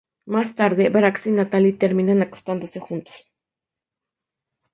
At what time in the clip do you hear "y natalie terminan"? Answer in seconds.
1.27-2.23